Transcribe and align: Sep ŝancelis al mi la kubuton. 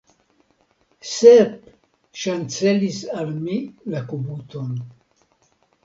Sep 1.09 1.67
ŝancelis 2.23 3.05
al 3.21 3.33
mi 3.45 3.61
la 3.95 4.05
kubuton. 4.13 4.77